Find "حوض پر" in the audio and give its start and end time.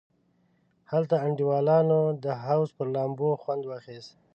2.43-2.87